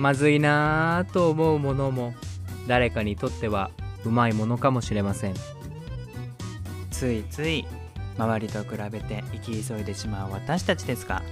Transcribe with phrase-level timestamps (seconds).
[0.00, 2.14] まずいなぁと思うものも
[2.66, 3.70] 誰かにとっては
[4.06, 5.34] うまいものかもしれません。
[6.90, 7.66] ついつい
[8.16, 11.22] 周りと比べて生き急いでしまう私たちですが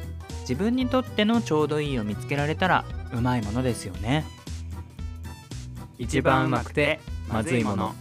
[0.42, 4.24] 自分にとってのちょうどいいを見つけられたらうまいものですよね。
[5.98, 7.94] 一番うまくてまずいもの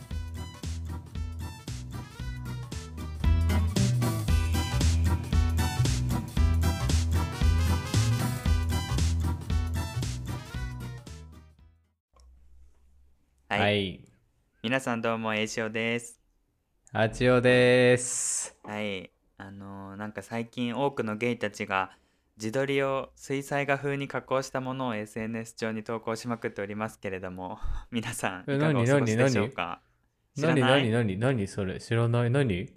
[13.67, 13.99] はい、はい
[14.63, 16.21] 皆さんどうも栄翔です。
[16.93, 18.55] あちおです。
[18.63, 19.11] はい。
[19.37, 21.91] あのーなんか最近多くのゲイたちが
[22.37, 27.59] 自撮りを水彩画風に加工したものを SNS 上に投稿しまくっておりますけれども
[27.91, 29.81] 皆さんえいかがお過ごしでしょうか？
[30.33, 30.89] 知ら何ない？
[30.89, 31.81] 何何何それ？
[31.81, 32.31] 知らない？
[32.31, 32.73] 何？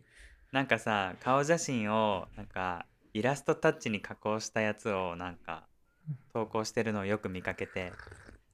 [0.51, 5.69] なんかさ顔写真をなんかイラストタッチに加工したやつをなんか
[6.33, 7.93] 投稿してるのをよく見かけて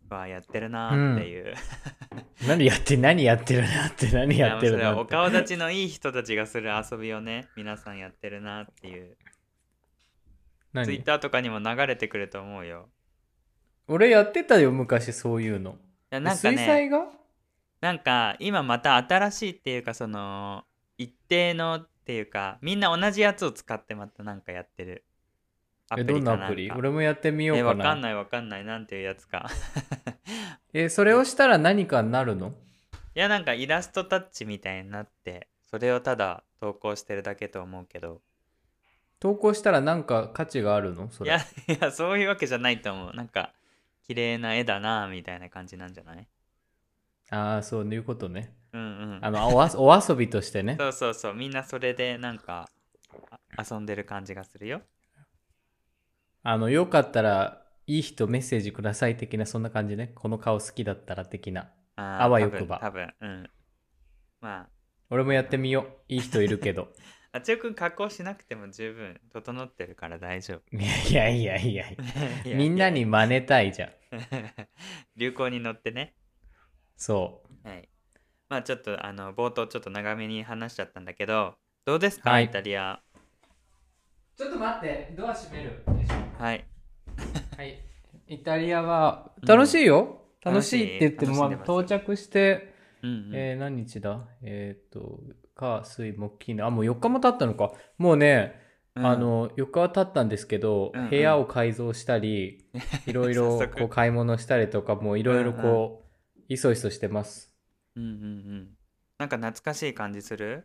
[0.08, 1.54] わあやってるなーっていう、
[2.46, 5.00] 何やって何やってるなって何やってるなって。
[5.00, 9.16] お顔立ちのいい人たちがする遊びをね皆さんやってるなっていう。
[10.84, 12.88] ツイ何ッターとかにも流れてくると思うよ。
[13.88, 15.72] 俺やってたよ昔そういうの。
[15.72, 15.74] い
[16.10, 17.06] やなんか水ね彩画？
[17.80, 20.64] なんか今また新しいっていうかその
[20.98, 25.04] 一定のっていうかみんな同じやつを使ってまたなんかやってる
[25.88, 26.70] アえどんなアかプリ？
[26.72, 27.84] 俺もやってみようえかな。
[27.84, 28.64] わかんないわかんない。
[28.64, 29.48] なんていうやつか。
[30.72, 32.54] えそれをしたら何かになるの？
[33.14, 38.20] いやなんかイラストタッチみたいになってそれをただ投稿してるだけと思うけど。
[39.18, 41.08] 投稿したら何か価値があるの？
[41.10, 41.30] それ。
[41.30, 41.40] いや
[41.74, 43.14] いやそういうわけじゃないと思う。
[43.14, 43.52] なんか
[44.06, 46.26] 綺麗な絵だなみたいな感じなんじゃない？
[47.30, 48.52] ああそういうことね。
[48.72, 49.18] うんうん。
[49.22, 50.76] あのおわ お遊びとしてね。
[50.78, 51.34] そうそうそう。
[51.34, 52.68] みんなそれでなんか
[53.56, 54.82] あ遊んでる感じがするよ
[56.48, 60.12] あのよかったらいい人メッセージください的なそんな感じね。
[60.14, 61.72] この顔好きだったら的な。
[61.96, 62.78] あーあわよくば。
[62.78, 63.28] 多分多分。
[63.28, 63.50] うん。
[64.40, 64.68] ま
[65.10, 65.86] 俺もやってみよう。
[66.06, 66.92] いい人いるけど。
[67.32, 70.76] ああちおくん加工しなくても十分整ってるから大丈夫。
[71.10, 71.90] いやいやいや。
[71.90, 72.12] いや
[72.44, 72.56] いや。
[72.56, 73.90] みんなに真似たいじゃん。
[75.16, 76.14] 流行に乗ってね。
[76.96, 77.68] そう。
[77.68, 77.88] はい。
[78.48, 82.44] まあちょっとあの冒頭ちょっと長めに話しちゃったんだけどどうですか、はい。
[82.44, 83.02] イタリア。
[84.36, 85.12] ちょっと待って。
[85.16, 85.82] ドア閉める
[86.38, 86.64] はい。
[87.56, 87.78] はい。
[88.28, 94.28] イタリアは楽しいよ、うん楽しいって言っても、まあ、到着して、うんうん、えー何日だ？
[94.42, 95.18] えっ、と
[95.56, 97.72] 火水木金あもう4日も経ったのか。
[97.98, 98.54] もうね、
[98.94, 99.06] うん。
[99.06, 101.10] あの4日は経ったんですけど、うんうん。
[101.10, 102.64] 部屋を改造したり
[103.08, 106.04] いろいろこう買い物したりとかもういろいろこ
[106.38, 107.52] う、いそいそしてます。
[107.96, 108.68] うんうんうん。
[109.18, 110.64] なんか懐かしい感じする？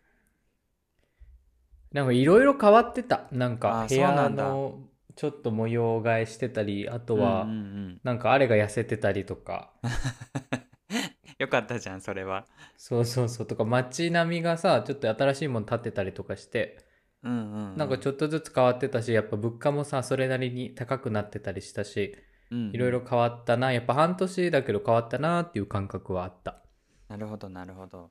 [1.91, 3.27] なんかいろいろ変わってた。
[3.31, 4.79] なんあかー部屋の
[5.21, 8.01] ちょっと模様替えしてたりあとは、うんうんうん。
[8.03, 9.71] なんかあれが痩せてたりとか。
[11.37, 12.47] よかったじゃんそれは。
[12.75, 13.45] そうそうそう。
[13.45, 16.83] とか街並みがさちょっと新しいもの建ってたりとかして
[17.21, 22.17] うんうん、うん、なんかちょっとずつ変わってたしやっぱ物価もさそれなりに高くなってたりしたし
[22.49, 23.71] いろいろ変わったな。
[23.71, 26.63] やっぱ半年だけど変わったなっていう感覚はあった。
[27.09, 28.09] なるほどなるほど。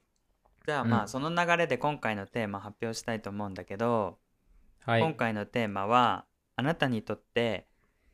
[0.64, 0.90] じゃあうん。
[0.90, 4.20] まあ、その流れで今回のテーマ発表したいと思うんだけど、
[4.82, 5.00] はい。
[5.00, 6.24] 今回のテーマは
[6.60, 7.66] あなたにとって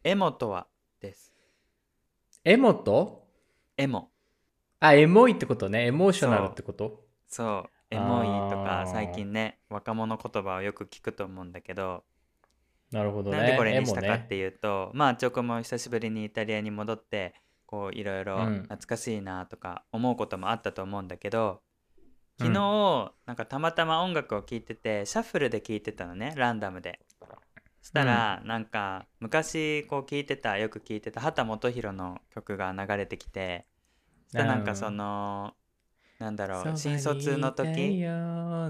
[0.05, 0.69] エモとは
[1.01, 1.35] です。
[2.45, 3.27] エモと？
[3.77, 4.11] エモ。
[4.79, 5.87] あエモいってことね。
[5.87, 7.01] エモーショナルってこと？
[7.27, 7.71] そう。
[7.91, 12.05] エモいとか最近ね若者言葉をよく聞くと思うんだけど。
[12.93, 13.37] なるほどね。
[13.37, 17.35] なんでこれにしたかっていうと、まあチョコも久しぶりにイタリアに戻って
[17.67, 18.63] こういろいろうん。
[18.63, 21.63] 懐かしいなとか思うこともあったと思うんだけど
[22.39, 22.55] 昨うん。
[22.55, 27.01] 日、なんかたまたま音楽を聴いててシャッフルで聴いてたのねランダムで。
[27.06, 27.06] そ
[27.87, 33.67] したら、なんか昔こう聴いてたよく聴いてた畑基博の曲が流れてきて
[34.27, 35.55] そしたらなんかその
[36.19, 37.81] なんだろう新卒の時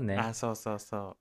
[0.00, 1.16] ねあそうそうそう。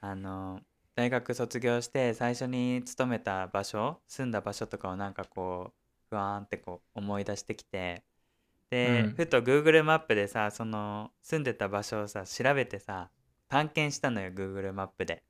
[0.00, 0.60] あの
[0.94, 5.72] 大学卒業して最初に勤めた場所住んだ場所とかをなんかこう
[6.10, 8.04] ふわーんってこう思い出してきて
[8.70, 9.14] で、うん。
[9.16, 13.10] ふと Google マップでさその住んでた場所をさ調べてさ
[13.48, 15.22] 探検したのよ Google マップで、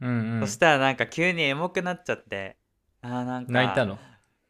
[0.00, 0.40] うんうん。
[0.40, 2.56] そしたらなんか急にエモくなっちゃって。
[3.02, 3.52] あーなんか。
[3.52, 3.98] 泣いたの？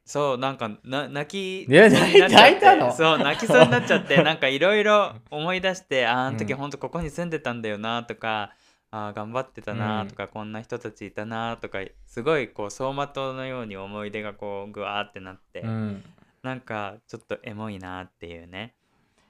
[0.04, 2.92] そうなんかな泣き泣いたの？
[2.92, 4.20] そう泣きそうになっちゃって。
[4.24, 6.58] なんかいろいろ思い出してあーあの時うん。
[6.58, 8.52] ほんとここに住んでたんだよなとか、
[8.90, 16.04] あー頑張ってたなとか、こんな人たちいたなとかすごいこう走馬灯のように思い出がこうぐわーってなって、うん。
[16.42, 18.74] なんかちょっとエモいなっていうね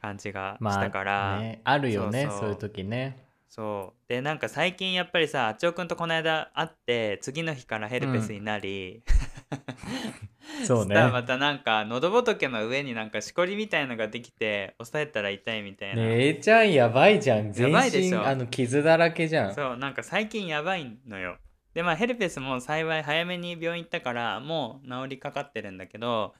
[0.00, 2.40] 感じがまあしたから、ねあるよねそうそう。
[2.40, 3.18] そういう時ね
[3.50, 9.02] そうでなんか最近やっぱりさあっちおくんとこの間会って次の日からヘルペスになり、
[10.64, 11.12] そうしたらね。
[11.12, 17.50] またなんか喉仏の上になんかしこりみたいのができて押さえたら痛いみたいな、ねえちゃんやばいじゃん。
[17.50, 19.54] 全やばいでしょ身あの傷だらけじゃん。
[19.54, 21.36] そうなんか最近やばいのよ
[21.74, 26.34] でまあヘルペスも幸い早めに病院行ったからもう治りかかってるんだけど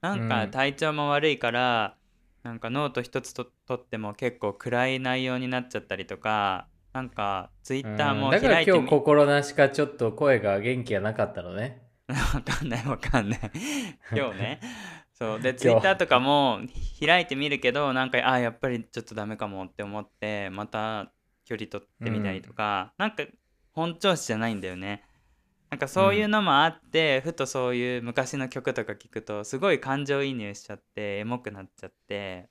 [0.00, 1.96] なんかうん体調も悪いから、
[2.46, 8.30] なんかノート一つと取っても結構暗い内容になっちゃったりとかなんかツイッターもうん。
[8.30, 11.82] だから開いてみ今日心なしかちょっと声が元気がなかったのね。
[12.06, 13.40] わかんないわかんない。
[14.14, 14.60] 今日ね。
[15.12, 15.40] そう。
[15.40, 16.60] でツイッターとかも
[17.04, 21.10] 開いてみるけどなんかあやっぱりちょっとダメかもって思ってまた
[21.44, 23.24] 距離取ってみたりとか、なんか
[23.72, 25.02] 本調子じゃないんだよね
[25.70, 32.48] なんかそういうのもあって、ふとそういう昔の曲とか聞くとすごい感情移入しちゃってエモくなっちゃって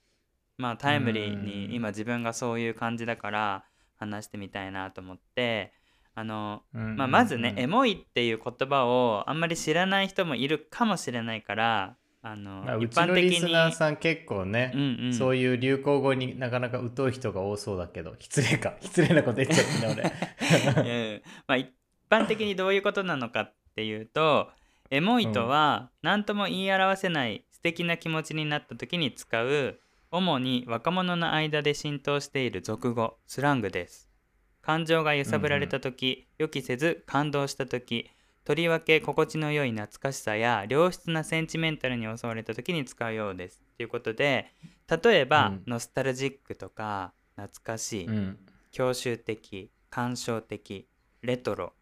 [0.57, 1.45] まあタイムリーうん。
[1.45, 3.63] に今自分がそういう感じだから
[3.97, 5.73] 話してみたいなと思って
[6.17, 18.75] あのまあ、まずね、エモモいっていう言葉をあんまり知らない人もいるかもしれないからあの、まあ、う一般的にリスナーさん結構ね、うんうん、そういう流行語になかなか疎い人が多そうだけど、失礼か。
[18.79, 20.13] 失礼なこと言っちゃったね、
[20.77, 21.69] うんまあ、一
[22.09, 24.49] 般的にどういうことなのかっていうと
[24.91, 29.79] エモいとは何とも言い表せない素敵な気持ちになった時に使う
[30.11, 34.09] 主に若者の間で浸透している俗語スラングです。
[34.61, 38.09] 感情が揺さぶられた時、予期せず感動した時
[38.45, 43.63] とりわけ心地の良い懐かしさや良質なセンチメンタルに襲われた時に使うようです。
[43.75, 44.51] ということで
[44.87, 45.63] 例えば、うん。
[45.65, 48.37] ノスタルジックとか懐かしい、うん。
[48.71, 50.87] 郷愁的感傷的
[51.23, 51.73] レトロ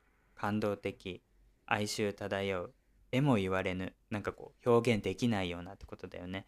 [0.43, 1.23] 感動的
[1.67, 2.73] 哀愁漂う
[3.13, 6.43] えも言われぬなんかこう表現できないようなってことだよね。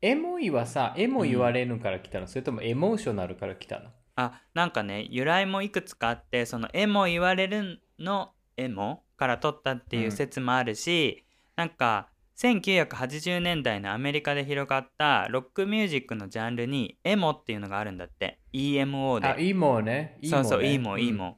[0.00, 3.90] エモいはさ、エモ言われぬから来たの、それともエモーショナルから来たの？
[4.16, 11.24] あなんかね由来もいくつかあってそのえも言われるのえもから取ったっていう説もあるし、
[11.54, 12.08] なんか
[12.38, 18.40] 1980年代のアメリカで広がったロックミュージックのジャンルにエモっていうのがあるんだって。
[18.52, 19.28] EMO で。
[19.28, 20.18] あ、イモね。
[20.20, 20.42] イモね。
[20.42, 21.00] そうそういいもん。
[21.00, 21.36] いいもん、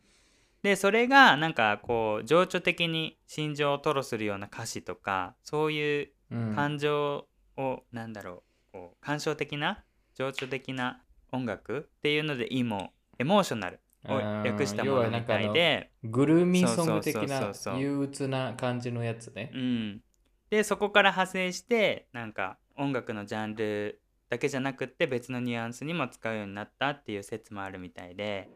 [0.64, 6.08] でそれがなんかこう情緒的に心情を吐露するような歌詞とかそういう
[6.54, 7.26] 感情
[7.58, 9.84] を、なんだろうこう感傷的な
[10.14, 11.02] 情緒的な
[11.32, 15.90] 音楽っていうのでいいもんエモーショナルを略したものみたいで。
[16.02, 19.50] グルーミーソング的な憂鬱な感じのやつね。
[19.54, 20.00] うん。
[20.48, 24.00] でそこから派生してなんか音楽のジャンル
[24.30, 28.48] だけじゃなくって別のニュアンスにも使うようになったっていう説もあるみたいで、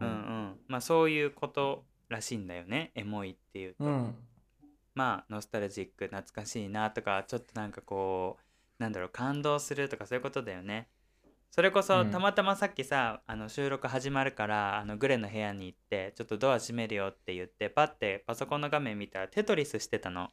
[0.00, 2.92] うん、うん、まあそういうことらしいんだよね。
[2.94, 3.92] エモいっていうと、うん。
[3.92, 4.14] うん。
[4.94, 10.88] まあノスタルジック懐かしいなとかちょっとなんかこうなんだろう感動するとかそういうことだよね。
[11.50, 12.10] それこそうん。
[12.10, 20.30] たまたまさっきさ、あの収録始まるからあのグレの部屋に行ってちょっとドア閉めるよって言ってパッてパソコンの画面見たらテトリスしてたの。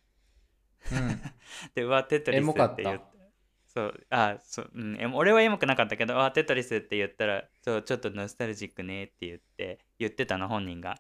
[0.92, 1.22] うん。
[1.74, 3.17] でうわテトリスって言って
[3.78, 10.98] そうあそう、うん、俺はエモくなかったけどあテトリスって言ったらそうちょっとノスタルジックねって言って言ってたの本人が。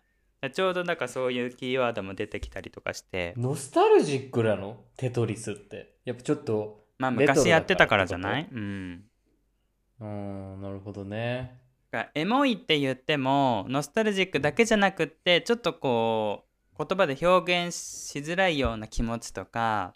[0.53, 3.33] ちょうどなんかそういうキーワードも出てきたりとかして。
[3.37, 4.77] ノスタルジックなの？
[4.95, 5.95] テトリスって。
[6.05, 8.47] やっぱちょっと、まあ昔やってたからじゃない？
[8.51, 9.03] うん。
[9.99, 11.59] うん、なるほどね。
[12.13, 16.45] エモいって言ってもノスタルジックだけじゃなくってちょっとこ
[16.77, 19.95] う言葉で表現しづらいような気持ちとか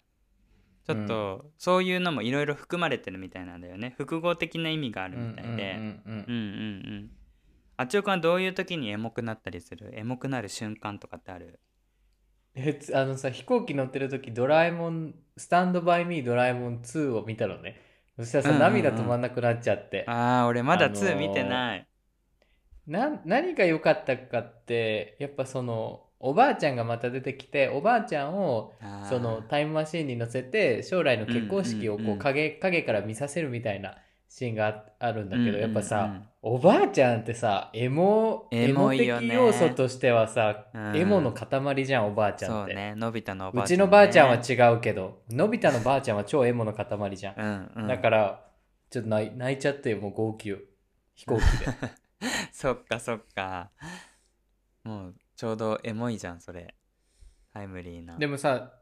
[0.86, 3.94] ちょっとそういうのもいろいろ含まれてるみたいなんだよね。
[3.96, 5.74] 複合的な意味があるみたいで。
[5.78, 7.10] うんうんうん
[7.78, 9.90] あっちおくんはどういう時にエモくなったりする？
[9.94, 11.58] エモくなる瞬間とかってある？
[12.94, 17.80] あのさ飛行機乗ってる時ドラえもんスタンドバイミードラえもん2を見たのね。
[18.18, 18.72] そしたらさ、うんうんうん。
[18.74, 20.04] 涙止まんなくなっちゃって。
[20.06, 21.88] あー俺まだあのー2見てない、
[22.86, 28.72] な何が良かったかってやっぱそのおばあちゃんがまた出てきておばあちゃんを
[29.08, 33.96] そのタイムマシーンに乗せて将来の結婚式をこうん影影から見させるみたいな
[34.28, 42.74] シーンがああるんだけど、やっぱさおばあちゃんってさエモエエモ的要素としてはさ、うんエモの塊じゃんおばあちゃんそうって。
[42.74, 47.34] ねのび太のおばうあちゃん、ね、ちのばあちゃんは違うけど、のび太のばあちゃんは超エモの塊じゃん。
[47.36, 48.44] うんうんだから、
[48.90, 50.54] ちょっと泣い泣いちゃってよ、もう号泣。
[51.14, 51.66] 飛行機で。
[52.52, 53.70] そっかそっか
[54.84, 56.72] もうちょうどエモいじゃんそれ。
[57.52, 58.16] タイムリーな。
[58.16, 58.74] でもさ、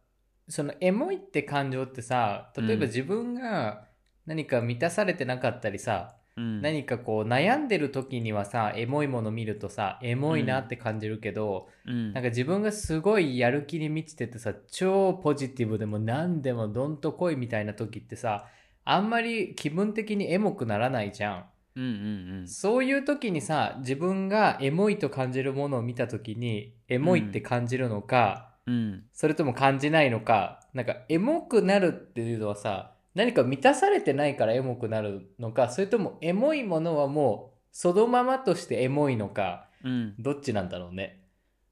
[0.46, 2.80] そのエモいって感情ってさ、例えばうん。
[2.80, 3.86] 自分が
[4.26, 6.60] 何か満たされてなかったりさ、うん。
[6.60, 12.12] 何かこう悩んでる時にはさ、エモいもの見るとさ、エモいなって感じるけど、うん。
[12.12, 18.48] なんか自分がすごいやる気に満ちててさ、超ポジティブでも何でもどんと来いみたいな時ってさ、
[18.84, 21.44] あんまり気分的にエモくならないじゃん。
[21.76, 28.74] うんうんそういう時にさ、自分がエモいと感じるものを見た時に、エモいって感じるのか、うん。
[28.74, 29.04] うん。
[29.12, 40.14] それとも感じないのかなんかエモくなるっていうのはさ何か満たされてないからエモくなるのかそれともエモいものはもうそのままとしてエモいのかうん。
[40.18, 41.20] どっちなんだろうね。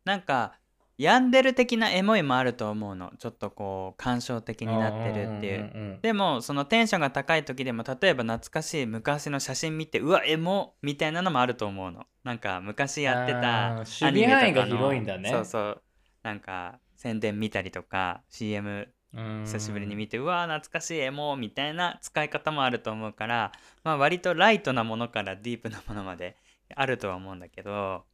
[0.04, 0.58] なんか
[0.98, 3.12] 病んでる的なエモいもあると思うの。
[3.18, 5.60] ちょっとこう感傷的になってるっていう。
[5.60, 12.04] うんでもそのテンションが高い時でも例えば懐かしい昔の写真見てうわエモみたいなのもあると思うの。
[12.24, 15.30] なんか昔やってたあー守備範囲が広いんだね。
[15.30, 15.82] そうそう。
[16.24, 19.42] なんか宣伝見たりとか CM うん。
[19.44, 23.52] 久しぶりに見てうわ懐かしいエモみたいな使い方もあると思うから
[23.84, 26.36] まあ割とライトなものからディープなものまで
[26.74, 28.04] あるとは思うんだけど。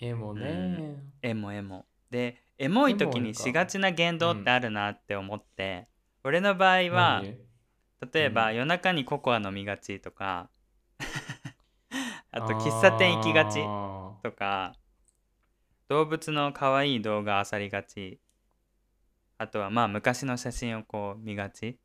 [0.00, 5.88] エモね、エモエモでエモい時にしがちな言動ってあるなって思って、
[6.24, 7.38] 俺の場合は何？
[8.12, 8.56] 例えば、うん。
[8.56, 10.50] 夜中にココア飲みがちとか
[12.30, 14.74] あと喫茶店行きがちあとか
[15.88, 18.20] 動物の可愛い動画漁りがち。
[19.40, 21.78] あとはまあ昔の写真をこう見がち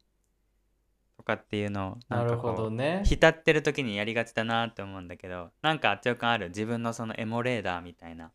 [1.16, 3.04] とかっていうのをーなんるほどね。
[3.06, 6.48] 浸ってる時にやりがちだなって思うんだけどなんかあっちょくんある？
[6.48, 8.32] 自分のそのエモレーダーみたいな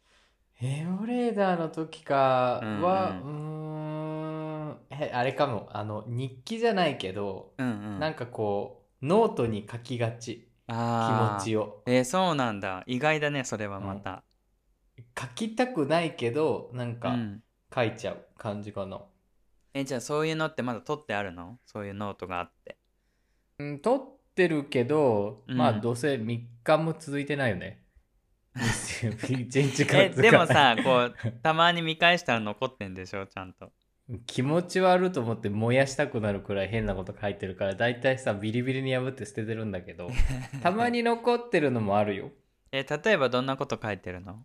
[0.60, 2.14] エモレーダーの時か。
[2.14, 3.34] はううー
[4.72, 4.76] ん。
[4.90, 5.68] えあれかも。
[5.72, 7.98] あの日記じゃないけど、うんうん。
[8.00, 10.48] なんかこうノートに書きがち。
[10.66, 11.38] あー。
[11.38, 11.82] 持ちを。
[11.86, 12.82] えーそうなんだ。
[12.86, 14.24] 意外だねそれはまた、
[15.18, 17.42] 書きたくないけどなんかうん。
[17.74, 19.02] 書いちゃう感じかな、
[19.74, 21.58] えじゃあそういうのってまだ取ってあるの？
[21.66, 22.78] そういうノートがあって。
[23.58, 25.56] うん、取ってるけど、うん。
[25.56, 27.64] まあどうせ3日も続いてないよね。
[27.66, 27.88] 1日間
[29.96, 33.26] えでもさこうたまに見返したら残ってんでしょ？
[33.26, 33.70] ちゃんと。
[34.26, 40.08] 気持ち悪いと思って燃やしたくなるくらい変なこと書いてるからだいたいさビリビリに破って捨ててるんだけど
[40.62, 42.30] たまに残ってるのもあるよ。
[42.72, 44.44] え例えばどんなこと書いてるの？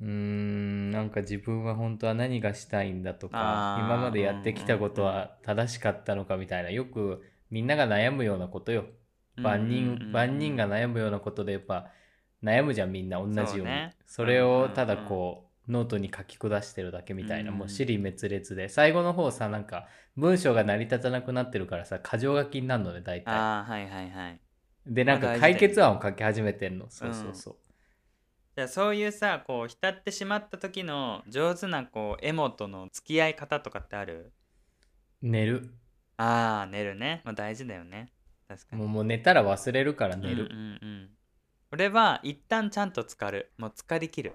[0.00, 8.84] うーんなんか自分は本当は何がしたいんだとか今までやってきたことは正しかったのかみたいなよくみんなが悩むようなことよ。
[9.36, 11.92] 万人万人が悩むようなことでやっぱ
[12.42, 13.52] 悩むじゃんみんな同じように。
[13.56, 13.96] そうね。
[14.06, 18.68] それをただこうノートに書き下してるだけみたいなうんもう尻滅裂で。
[18.68, 23.34] 最後の方さなんか文章が成り立たなくなってるからさ箇条書きになるのね大体。
[23.34, 24.40] ああはいはいはい。
[24.86, 26.86] でなんか解決案を書き始めてんの。
[26.88, 27.56] そうそうそう。
[28.56, 34.32] じゃあそういうさこう浸ってしまった時の上手なこうエモとの付き合い方とかってある？
[35.20, 35.74] 寝る。
[36.16, 38.10] ああ寝るね、まあ、大事だよね。
[38.48, 38.82] 確かに。
[38.82, 40.48] もうもう寝たら忘れるから寝る。
[40.50, 41.10] うんうんうん
[41.70, 43.52] 俺は一旦ちゃんと浸かる。
[43.58, 44.32] もう浸かりきる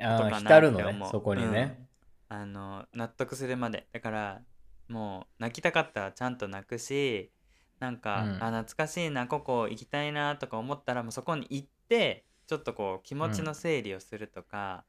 [0.00, 1.88] ああ浸るのねそこにね、
[2.28, 3.86] あの納得するまで。
[3.92, 4.42] だから
[4.88, 7.30] もう泣きたかったらちゃんと泣くし
[7.78, 8.42] なんか、うん。
[8.42, 14.84] あ懐かしいなここ行きたいなとか思ったらもうそこに行ってちょっとこう気持ちの整理をするとか、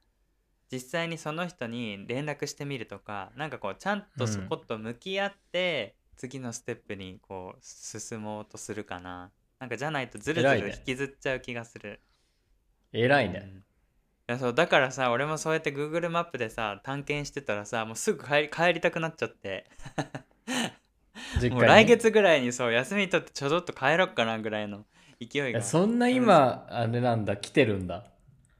[0.72, 12.00] 実際にその人に連絡してみるとかなんかこうちゃんとそこと向き合って、次のステップにこう進もうとするかななんかじゃないとずるずる引きずっちゃう気がする。
[12.94, 13.58] 偉いね、うん。
[13.58, 13.62] い
[14.28, 19.66] やそうだからさ俺もそうやって Google マップでさ探検してたらさもうすぐ帰り帰りたくなっちゃって。
[21.52, 24.86] もう来月ぐらいにそう休み取ってちょどっと帰ろっかなぐらいの
[25.20, 25.60] 勢いいが。
[25.60, 27.36] やそんな今あれなんだ？
[27.36, 28.06] 来てるんだ？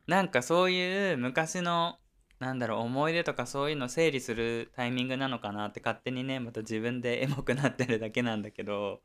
[0.08, 1.98] なんかそういう昔の
[2.40, 9.02] なんだろう思い出とかそういうの整理するタイミングなのかなって勝手にねまた自分でエモくなってるだけなんだけど、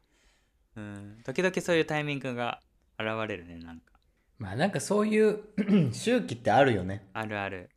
[0.76, 2.60] うん、時々そういうタイミングが
[2.98, 3.92] 現れるねなんか。
[4.38, 5.40] まあなんかそういう
[5.92, 7.06] 周期ってあるよね。
[7.12, 7.70] あるある。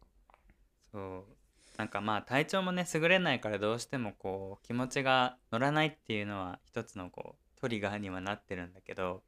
[0.92, 1.36] そう。
[1.78, 9.24] なんかまあ体調もね優れないからどうしてもこう気持ちが乗らないっていうのは一つのこうトリガーにはなってるんだけど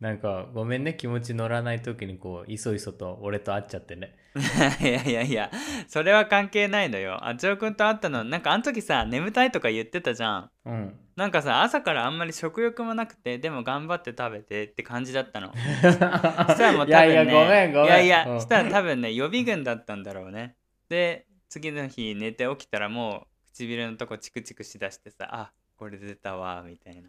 [0.00, 4.14] なんかごめんね気持ち乗らない時にこういそいそと俺と会っちゃってね。
[4.80, 5.50] いやいやいや
[5.88, 7.18] それは関係ないのよ。
[7.26, 10.50] あちおくんと会ったのなんかあの時さ眠たいとか言ってたじゃん。
[10.66, 11.00] うん。
[11.16, 15.54] なんかさ朝からあんまり食欲もなくてでも頑張って食べてって感じだったの。
[15.80, 17.86] そしたらもう多分ねいやいやごめんごめん。
[17.86, 18.40] いやいや、うん。
[18.40, 20.56] したら多分ね予備軍だったんだろうね。
[20.90, 27.08] で次の日寝て起きたらもう唇のとこチクチクしだしてさあこれ出たわみたいな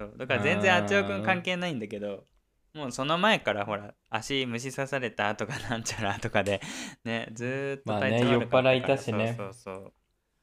[0.00, 0.14] そう。
[0.16, 2.24] だから全然あちおくん関係ないんだけど
[2.72, 6.60] もうその前からほら足虫刺されたとかなんちゃらとかで
[7.04, 9.34] ねずーっとまあね体調悪かったから、酔っ払いたしね。
[9.36, 9.92] そうそうそう。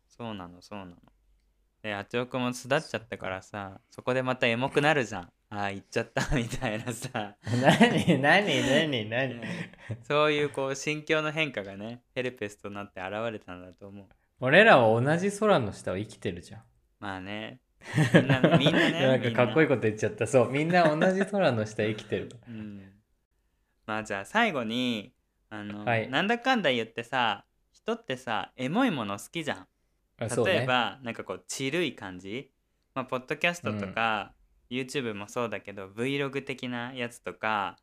[0.07, 0.95] そうなのそうなの。
[1.81, 5.31] であちおくんも巣立っちゃったからさそこでまたエモくなるじゃん。
[5.49, 7.35] あー行っちゃった みたいなさ。
[7.43, 8.45] 何何
[8.89, 9.41] 何何？
[10.03, 14.07] そういうこう心境の変化がねヘルペスとなって現れたんだと思う。
[14.39, 16.63] 俺らは同じ空の下を生きてるじゃん。
[16.99, 17.61] まあね
[18.13, 20.27] みんなみんなねなんかかっこいいい、こと言っちゃった。
[20.27, 22.29] そうみんな同じ空の下生きてる。
[22.47, 22.93] うん、
[23.85, 25.13] まあじゃあ最後に
[25.49, 26.09] あの、はい。
[26.09, 29.67] なんだかんだ言ってさ人ってさエモいもの好きじゃん。
[30.19, 32.51] 例えば、なんかこうちるい感じ。
[32.95, 34.33] まあポッドキャストとか、
[34.69, 37.77] YouTube もそうだけど Vlog 的なやつとか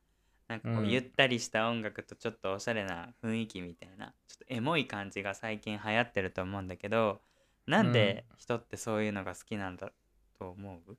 [0.49, 0.91] なんかこううん。
[0.91, 7.21] ゆったりした音楽とちょっとおしゃれな雰囲気みたいなちょっとエモい感じが最近流行ってると思うんだけど
[7.67, 9.91] なんで人ってそういうのが好きなんだ
[10.39, 10.99] と思う？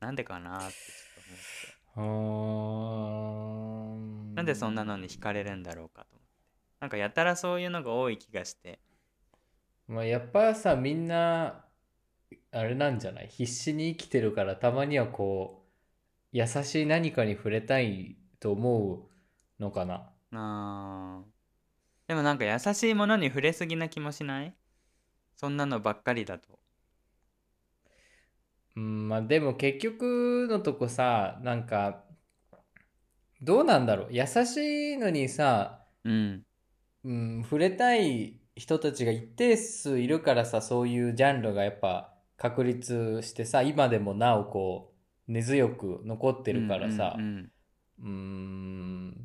[0.00, 2.06] なんでかなってちょっと思
[4.26, 4.36] って。
[4.36, 6.26] なんでそんなのに惹かれるんだろうかと思って。
[6.80, 8.80] なんかやたらそういうのが多い気がして。
[9.88, 11.64] まあ、やっぱさみんな
[12.50, 13.28] あれなんじゃない？
[13.28, 15.64] 必死に生きてるからたまにはこ
[16.32, 19.08] う優しい何かに触れたいと思
[19.58, 20.10] うのかな？
[20.32, 22.08] あー。
[22.08, 24.54] でもなんか優しいものに触れすぎな気もしない？
[25.42, 26.60] そんなのばっかりだと。
[28.76, 32.04] うんまあでも結局のとこさなんか
[33.40, 34.08] どうなんだろう。
[34.12, 36.42] 優しいのにさ、うん。
[37.02, 44.94] うん、触れたい人たちが一定数いるからさそういうジャンルがやっぱ確立してさ今でもなおこ
[45.28, 47.50] う根強く残ってるからさ、うん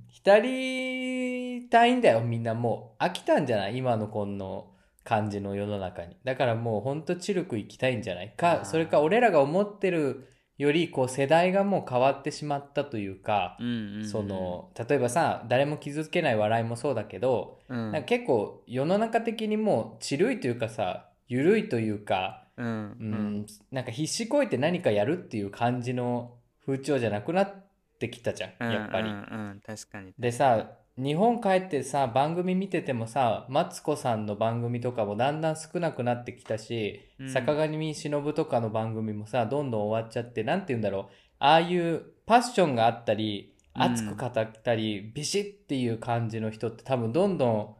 [0.10, 2.56] 浸りたいんだよみんな。
[2.56, 3.78] もう飽きたんじゃない？
[3.78, 4.74] 今のこの
[5.08, 6.18] 感じの世の中に。
[6.26, 8.34] だからもうほんとチルク行きたいんじゃない？
[8.36, 17.92] かそれか俺らが思ってるよりこう世代がもう変わってしまったというか、うんうんうんその例えばさ誰も傷つけない笑いもそうだけど、うん。
[17.92, 22.66] なんか結構世の中的にもうちるいというかさ緩いというか、うん。
[22.66, 26.34] うんなんか必死こいて何かやるっていう感じの
[26.66, 27.54] 風潮じゃなくなっ
[28.00, 29.10] てきたじゃんうんやっぱり。
[29.10, 29.20] うんう
[29.56, 29.62] ん。
[29.66, 30.14] 確かに。
[30.18, 37.30] でさ日本帰ってさ番組見ててもさマツコさんの番組とかもだんだん少なくなってきたし、うん。
[37.30, 41.14] 坂上忍とかの番組もさどんどん終わっちゃってなんて言うんだろう。
[41.40, 43.82] ああいうパッションがあったりうん。
[43.84, 47.76] 熱く語ったり、ビシッっていう感じの人って多分どんどん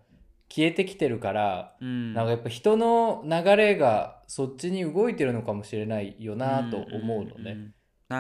[0.48, 2.14] 消えてきてるから、うん。
[2.14, 7.72] なんかやっぱ人の流れがそっちに動いてるのかもしれないよなと思うのね。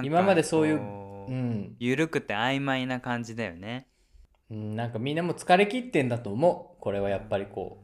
[0.04, 3.88] 今までそういうこうん、緩くて曖昧な感じだよね
[4.50, 6.82] うん、なんかみんなもう疲れ切ってんだと思う。
[6.82, 7.84] これはやっぱりこ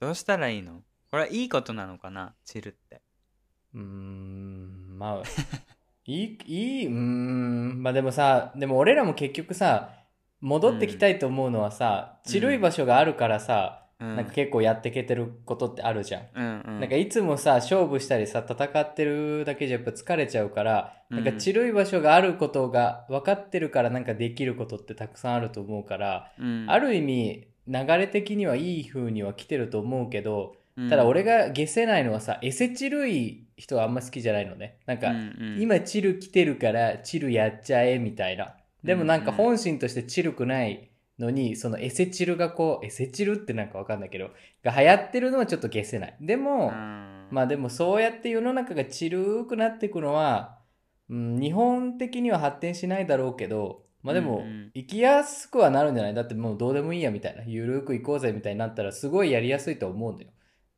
[0.00, 0.82] どうしたらいいの？
[1.10, 2.34] これはいいことなのかな？
[2.44, 3.00] チルって。
[3.74, 5.22] うんまあ
[6.04, 9.90] いいいいうーんまあでもさでも俺らも結局さ
[10.40, 12.30] 戻ってきたいと思うのはさ、うん。
[12.30, 16.22] ちるい場所があるからさ、うんなんか結構やってけてることってあるじゃん。
[16.34, 16.80] うんうん。
[16.80, 21.24] なんかいつもさ勝負したりさ戦ってるだけじゃやっぱ疲れちゃうから、うん。
[21.24, 26.66] なんかちるい場所があることが分かってるからなんかできることってたくさんあると思うから、うん。
[26.68, 30.90] ある意味流れ的にはいい風には来てると思うけど、うん。
[30.90, 34.78] ただ俺が消せないのはさエセチルい人はあんま好きじゃないのね。
[34.86, 35.20] なんか、うんう
[35.58, 35.60] ん。
[35.60, 38.54] 今チル来てるからチルやっちゃえみたいな。
[38.82, 40.90] でもなんか本心としてチルくない
[41.22, 44.30] のにそのエセチルがこうエセチルってなんかわかんないけど
[44.62, 46.16] が流行ってるのはちょっと消せない。
[46.20, 47.28] でも、うん。
[47.30, 50.58] まあでもそうやって世の中がチルくなっていくのは、
[51.08, 54.70] うん、日本的には発展しないだろうけどまあでもうんうん。
[54.74, 56.14] 生きやすくはなるんじゃない？
[56.14, 57.44] だってもうどうでもいいやみたいな。
[57.44, 60.30] ゆるく行こうぜみたいになったらすごいやりやすいと思うんだよ。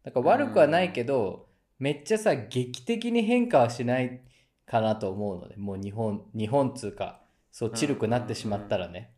[0.04, 1.46] だから悪くはないけど、
[1.78, 4.20] めっちゃさ劇的に変化はしない
[4.66, 9.11] かなと思うのでもう日本日本つうかそうチルくなってしまったらね、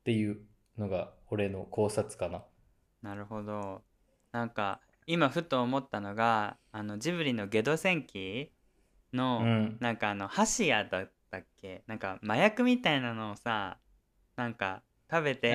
[0.00, 0.38] っていう
[0.78, 2.44] のが俺の考察かな。
[3.02, 3.82] なるほど。
[4.32, 8.52] なんか今ふと思ったのがあのジブリの「ゲド戦記
[9.12, 9.76] の」うん。
[9.80, 11.82] なんかあの箸屋だったっけ？
[11.86, 13.78] なんか麻薬みたいなのをさ
[14.36, 15.52] なんか食べて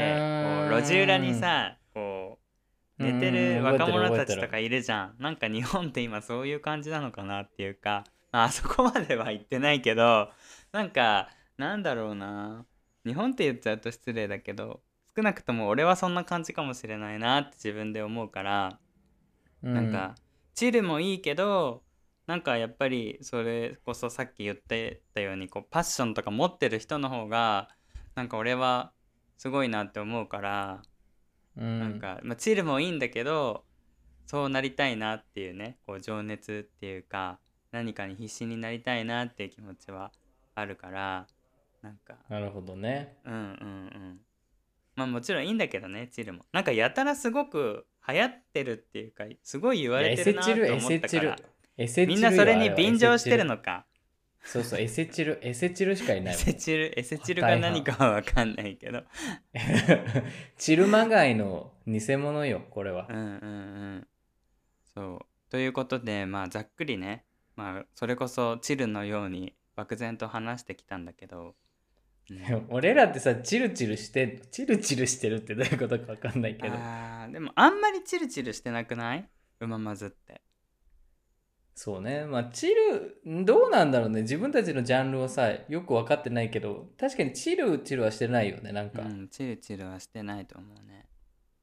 [0.69, 2.39] こう路地裏にさこ
[2.99, 5.15] う寝てうんる若者たちとかいるじゃん。
[5.19, 8.05] なんか日本って今そういう感じなのかなっていうか。
[8.31, 10.31] まああ そこまでは言ってないけど
[10.71, 12.65] なんかなんだろうな。
[13.05, 14.81] 日本って言っちゃうと失礼だけど
[15.15, 18.79] 少なくとも俺はそんな感じかもしれないなって自分で思うから
[19.63, 19.73] うん。
[19.73, 20.15] なんか
[20.53, 21.83] チルもいいけど
[22.27, 27.69] なんかやっぱりそれこそさっき言ってたようにこうパッションとか持ってる人の方が
[28.15, 28.91] なんか俺は
[29.37, 30.81] すごいなって思うから、
[31.57, 31.79] うん。
[31.79, 33.65] なんか、まあ、チルもいいんだけど
[34.27, 37.39] そうなりたいなっていうねこう情熱っていうか
[37.71, 40.11] 何かに必死になりたいなっていう気持ちは
[40.55, 41.27] あるから
[41.81, 42.15] なんか。
[42.29, 43.17] なるほどね。
[43.25, 44.19] うんうんうん
[45.01, 46.45] まあもちろんいいんだけどねチルも。
[46.51, 50.61] なんかやたらすごく流行ってるっていうかすごい言われてるなと思
[50.91, 51.37] エったかセチルら
[52.07, 53.85] みんなそれによ便乗してるのか。
[54.43, 56.43] そうそうエセチルエセチルしかいなエいもん。
[56.43, 59.03] セチルエセチルが何かは分かんないけど。
[60.57, 63.07] チルマガイの偽物よこれは。
[63.09, 63.25] うんうんう
[63.97, 64.07] ん。
[64.93, 65.25] そう。
[65.51, 67.25] ということでまあざっくりね。
[67.55, 71.41] まあそれこそチルのように漠然と話してきたんだけど。
[71.41, 71.53] うん
[72.69, 76.75] 俺らってさチルチルしてチルチルしてるってどういうことか分かんないけど。
[77.31, 79.29] でもあんまりチルチルしてなくない？
[79.59, 80.41] うままずって。
[81.75, 82.25] そうね。
[82.25, 84.21] まあチルどうなんだろうね。
[84.21, 91.07] 自分たちのジャンルをさよく分かってないけど確かにチルチルはしてないよねなんか、うんチルチルはしてないと思うね。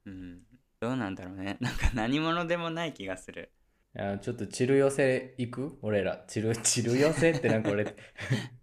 [0.06, 0.42] うん。
[0.80, 1.56] どうなんだろうね。
[1.60, 3.50] なんか何者でもない気がする。
[3.96, 5.78] いやちょっとチル寄せ行く？
[5.82, 6.24] 俺ら。
[6.28, 7.84] チルチル寄せってなんか俺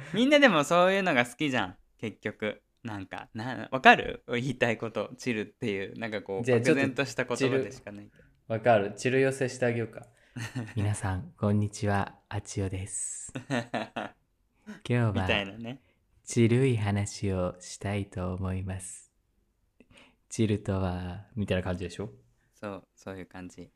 [0.14, 1.76] みんなでもそういうのが好きじゃん。
[1.98, 2.62] 結局。
[2.84, 4.22] なんかなわかる？
[4.28, 5.10] 言いたいこと。
[5.18, 5.98] チルっていう。
[5.98, 8.10] なんかこう漠然とした言葉でしかない
[8.46, 8.94] わかる。
[8.96, 10.06] チル寄せしてあげようか。
[10.76, 12.14] 皆さんこんにちは。
[12.28, 13.32] あちおです。
[14.88, 15.80] 今みたいなね。
[16.24, 19.12] チルい話をしたいと思います。
[20.28, 22.10] チルとは、みたいな感じでしょ？
[22.54, 23.70] そうそういう感じ。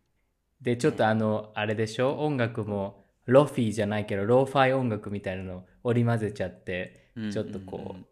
[0.60, 2.18] で、ちょっとあの、あれでしょ？
[2.20, 8.04] 音楽も、ロフィーじゃないけど、ローファイ音楽みたいなのを織り交ぜちゃって、ちょっとこう、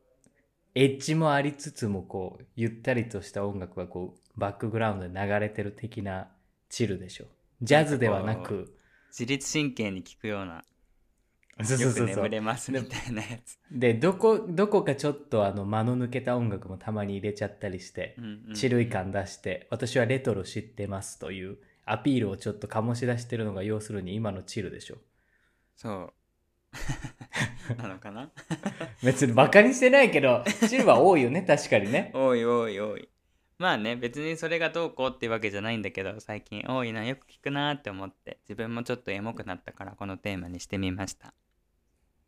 [0.74, 6.28] エッジもありつつも、こう、ゆったりとした音楽がこう、バックグラウンドで流れてる的な
[6.68, 7.24] チルでしょ。
[7.62, 8.72] ジャズではなく、
[9.10, 10.64] 自律神経に効くような
[11.64, 12.06] そう。
[12.06, 13.58] 眠れますみたいなやつ。
[13.70, 21.58] で、どこ、どこかちょっとあの、間の抜けた音楽もたまに入れちゃったりして、うんうんチルい感出して、私はレトロ知ってますという
[21.92, 24.98] アピールをちょっと醸し出してるのが要するに今のチルでしょ。
[25.76, 26.12] そう
[27.82, 28.30] なのかな？
[29.02, 32.10] 別にバカにしてないけど、チルは多いよね、確かにね。
[32.14, 33.08] 多い多い多い
[33.58, 41.34] まあね別にそれがどうこうっていうわけじゃないんだけど最近多いなよく聞くなって思って自分もちょっとエモくなったからこのテーマにしてみました、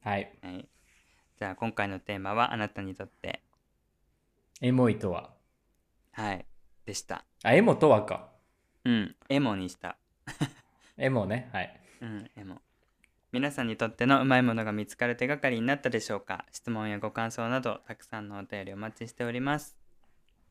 [0.03, 0.31] はい。
[0.43, 0.69] はい、
[1.39, 3.43] じゃあ今回のテーマはあなたにとって
[4.61, 5.33] エモいとは？
[6.13, 6.45] はい
[6.85, 8.32] でしたあ、エモとはか。
[8.85, 9.97] うんエモにした
[10.97, 11.49] エモね。
[11.53, 11.81] はい。
[12.01, 12.61] うんエモ
[13.33, 16.45] 皆さんにとってのうまいものが見つかる手がかりになったでしょうか？
[16.53, 19.77] 質問やご感想などたくさんのお便りお待ちしております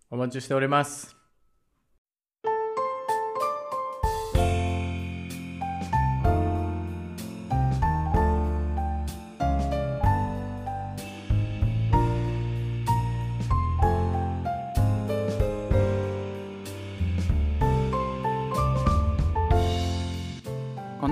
[0.10, 1.21] お待ちしております。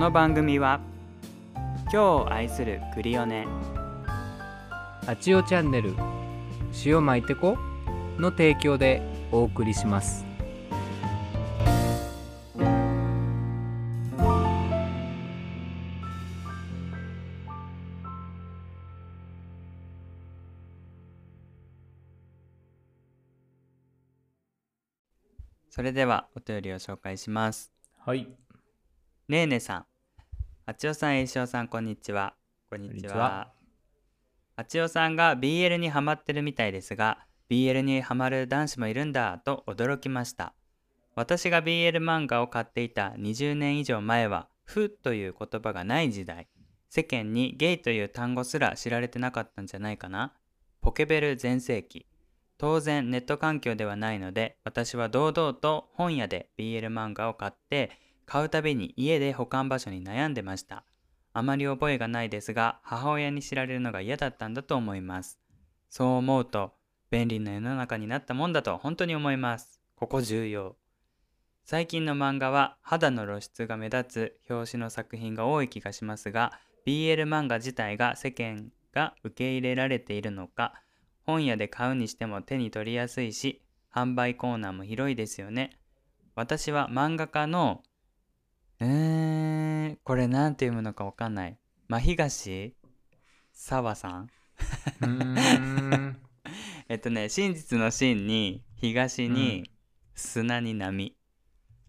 [0.00, 0.80] の番組は
[1.54, 3.46] 今日を愛するクリオネ
[5.06, 5.94] あちおチャンネル、
[6.86, 7.58] 塩巻いてこ
[8.16, 10.24] の提供でお送りします。
[25.68, 28.26] それではお便りを紹介しますはい。
[29.28, 29.89] ねえねさん
[30.70, 32.34] あちおさんえいさんこんにちは。
[32.70, 33.16] こんにちは。
[33.16, 33.52] は。
[34.54, 40.54] あちおさんが BL にハマってるみたいですが BL にハマる男子もいるんだと驚きました。
[41.16, 46.46] 私が BL 漫画を買っていた20年以上前は「フ」という言葉がない時代。
[46.88, 50.34] 世間にゲイという単語すら知られてなかったんじゃないかな。
[50.82, 52.06] ポケベル全盛期。
[52.58, 57.90] 当然ネット環境ではないので私は堂々と本屋で BL 漫画を買って
[58.30, 60.84] 買うたびに家で保管場所に悩んでました。
[61.32, 65.40] あまり覚えがないですが母親に知られるのが嫌だったんだと思います。
[65.88, 66.72] そう思うと
[67.10, 69.80] 便利な世の中になったもんだと本当に思います。
[69.96, 70.76] ここ重要。
[71.64, 76.52] 最近の漫画は肌の露出が目立つ表紙の作品が多い気がしますが
[76.86, 80.74] BL 漫画自体が世間が受け入れられているのか
[81.26, 83.60] 本屋で買うにしても手に取りやすいし
[83.92, 85.80] 販売コーナーも広いですよね。
[86.36, 87.82] 私は漫画家の
[88.82, 91.58] えー、これなんて読むのかわかんない。
[91.88, 92.74] 真東？
[93.52, 94.30] 沢さん？
[96.88, 99.70] えっとね真実の真に東に
[100.14, 101.14] 砂に波、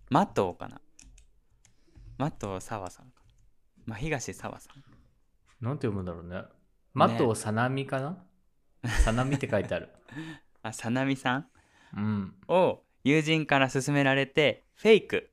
[0.10, 0.82] マトウかな？
[2.18, 3.24] マトウ沢さんか
[3.86, 4.84] 真東沢さん。
[5.64, 6.44] なんて読むんだろうね。
[6.94, 8.18] マトさなみかな？
[9.04, 9.90] さなみって書いてある。
[10.62, 11.48] あさなみさん？
[11.96, 12.36] うん。
[12.50, 15.32] を友人から勧められてフェイク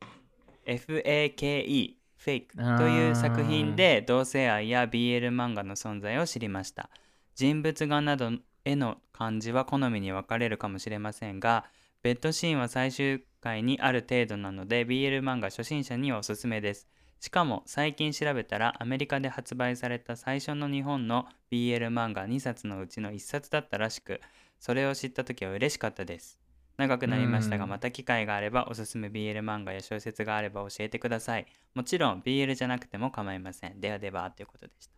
[0.68, 6.90] FAKE フェイクという作品で同性愛や BL 漫画の存在を知りました。
[7.34, 8.30] 人物画など
[8.64, 11.64] への感じは好みに分かれるかもしれませんが
[12.02, 16.86] ベッドシーンは最終回にある程度なので BL 漫画初心者にはおすすめです。
[17.20, 24.20] しかも最近調べたらアメリカで発売された最初の日本の BL 漫画2冊のうちの1冊だったらしく
[24.60, 26.38] それを知った時は嬉しかったです
[26.78, 27.70] 長くなりましたがうん。
[27.70, 31.46] また機会があればおすすめ BL 漫画や小説があれば教えてください。
[31.74, 33.80] もちろん BL じゃなくても構いません。
[33.80, 34.92] ではではということでした。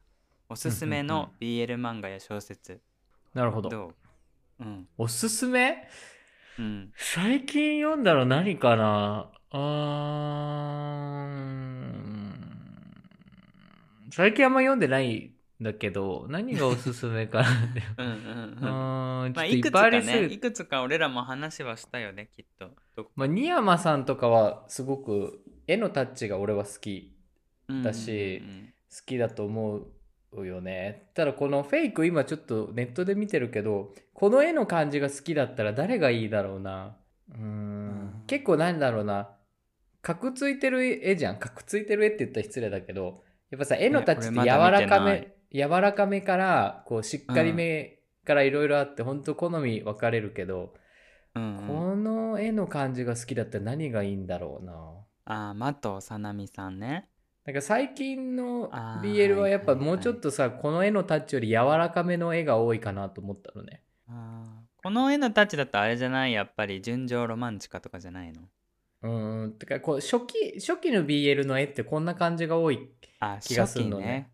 [0.48, 2.80] おすすめの BL 漫画や小説。
[3.34, 3.70] なるほど。
[3.70, 3.94] ど
[4.60, 4.64] う？
[4.64, 4.88] うん。
[4.98, 5.88] おすすめ？
[6.58, 6.92] うん。
[6.96, 9.30] 最近読んだの何かな？
[9.52, 11.40] あー
[14.12, 15.30] 最近あんま読んでないん
[15.60, 17.82] だけど、何がおすすめかなって。
[17.98, 18.58] うんうんうん。
[18.64, 22.70] あーちょまあいくつかねいくつか俺らも話はしたよねきっと。
[23.14, 27.14] まあ、新山さんとかはすごく絵のタッチが俺は好き
[27.84, 29.86] だしうん好きだと思
[30.32, 31.10] うよね。
[31.14, 36.96] ただこのフェイク今ちょっとネットで見てるけどこの絵の感じが好きだったら誰がいいだろうな。
[37.30, 37.42] うーん。
[37.42, 38.22] うん。
[38.26, 39.28] 結構なんだろうな。
[40.02, 41.38] かくついてる絵じゃん。
[41.38, 50.74] かくついてる絵って言ったら失礼だけどやっぱさ絵のタッチって柔らかめ柔らかめからこうしっかりめからいろいろあって本当好み分かれるけど、
[51.34, 51.66] うんうん。
[51.66, 54.72] この絵の感じが好きだったら何がいいんだろうな。
[55.24, 57.08] あー的さなみさんね。
[57.44, 58.70] なんか最近の
[59.02, 59.96] BL はやっぱはいはいはい。
[59.96, 63.82] もうちょっとさ、この絵のタッチより柔らかめの絵が多いかなと思ったのね。
[64.08, 66.32] あーこの絵のタッチだとあれじゃない？
[66.32, 68.42] やっぱり純情ロマンチカとかじゃないの？
[69.02, 69.52] うんうん。
[69.54, 72.90] てかこう初期、初期の BL の絵ってこんな感じが多い。
[73.20, 74.30] あ気がするのね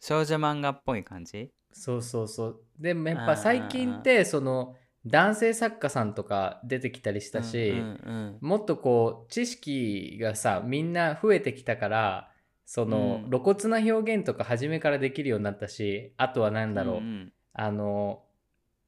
[0.00, 1.50] 少女漫画っぽい感じ？
[1.72, 2.60] そうそうそう。
[2.78, 4.76] でもやっぱ最近ってその
[5.06, 12.30] 男性作家さんとか出てきたりしたし、うんうんもっとこう知識がさみんな増えてきたから
[12.66, 13.30] その、うん。
[13.30, 17.32] 露骨な表現とか初めからできるようになったしあとは何だろう、んん。
[17.54, 18.22] あの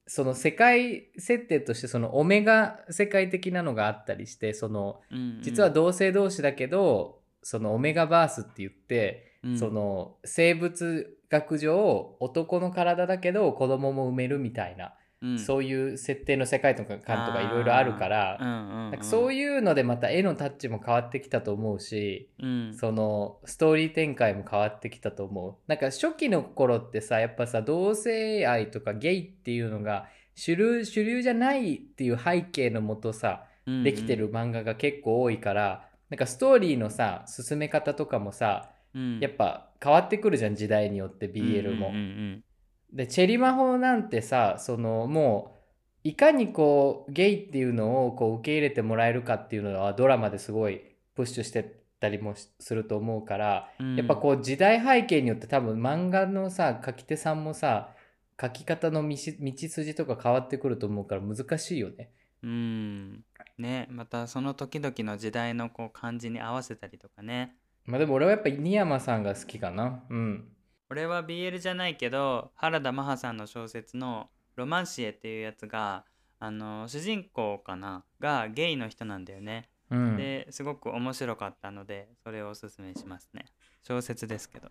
[0.06, 5.42] その世界設定としてそのオメガ世界的なのがあったりしてそのうんうん。
[5.42, 9.58] 実は同性同士だけどそのオメガバースって言って、うん。
[9.58, 15.38] その生物学上男の体だけど子供も産めるみたいな、うん。
[15.38, 18.90] そういう設定の世界とか観とかいろいろあるから、うんうんうん。
[18.90, 22.74] なんかそういうのでまた絵のタッチも変わってきたと思うし、うん。
[22.74, 25.54] そのストーリー展開も変わってきたと思う。
[25.66, 33.82] なんか初期の頃ってさ、やっぱさ、同性愛とかゲイっていうのが主流、主流じゃないっていう背景のもとさ、うんうん。
[33.84, 39.20] できてる漫画が結構多いから、なんかストーリーのさ、進め方とかもさ、うん。
[39.20, 41.88] やっぱ変わってくるじゃん、時代によって BL も。
[41.88, 42.44] うんうん
[42.92, 45.56] で、チェリマホなんてさ、そのも
[46.04, 50.82] う、いかにこう、ゲイっていうのをこう受け入れてもらえるかっていうのはドラマですごい
[51.14, 53.96] プッシュしてたりもしすると思うから、うん。
[53.96, 57.94] やっぱこう時代背景によって多分漫画のさ、書き手さんもさ、
[58.40, 62.10] 書き方の道筋とか変わってくると思うから難しいよね。
[62.42, 63.24] うん。
[63.56, 70.04] ねまたその時々の時代のこう感じに合わせたりとかねまあでも俺はやっぱ新山さんが好きかな。
[70.08, 70.48] うん。
[70.90, 76.04] 俺は BL じゃないけど原田マハさんの小説の「ロマンシエ」っていうやつが
[76.38, 78.04] あの主人公かな？
[78.20, 80.16] がゲイの人なんだよね、うん。
[80.16, 83.46] ですごく面白かったのでそれをおすすめしますね。
[83.86, 84.68] 小説ですけど。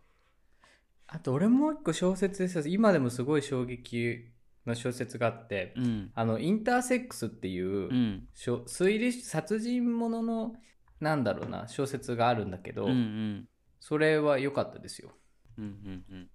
[1.07, 2.69] あと俺もう一個小説です。
[2.69, 4.31] 今でもすごい衝撃
[4.65, 6.11] の小説があって、うん。
[6.15, 8.27] あの、インターセックスっていう、うん。
[8.33, 10.55] 推理殺人ものの
[11.01, 13.49] なんだろうな小説があるんだけど、うんうん。
[13.79, 15.09] それは良かったですよ。
[15.57, 16.29] うんうんうん。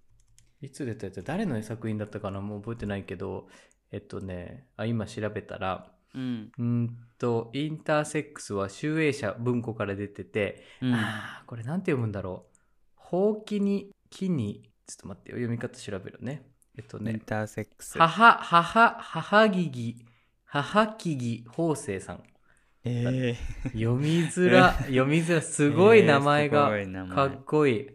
[0.61, 1.23] いつ出たやつ？
[1.23, 2.41] 誰の作品だったかな？
[2.41, 3.47] もう覚えてないけど
[3.91, 6.51] えっとねあ今調べたらうん。
[6.61, 10.93] んとインターセックスは集英社文庫から出てて、うん。
[10.93, 12.57] あーこれなんて読むんだろう？
[12.95, 15.37] ほうきに木にちょっと待ってよ。
[15.37, 16.49] 読み方調べるね。
[16.77, 17.97] えっとねインターセックス。
[17.97, 20.05] 母母母木木
[20.43, 22.23] 母木木法生さん
[22.87, 23.35] え
[23.73, 26.71] 読みづら読みづらすごい名前が
[27.13, 27.87] かっこいい。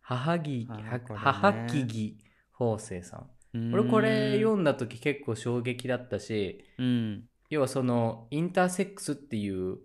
[0.00, 2.18] 母木母木木
[2.52, 3.58] 法生さん。
[3.58, 7.24] ー俺これうん読んだ時結構衝撃だったしうん。
[7.50, 9.78] 要はそのインターセックスっていう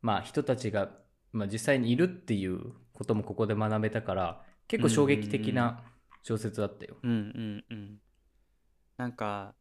[0.00, 0.90] まあ人たちが、
[1.32, 5.82] まあ、実際にいるっていうこともここで学べたから結構衝撃的な
[6.22, 7.98] 小説だったよ、うんうんうん。
[8.96, 9.54] なんか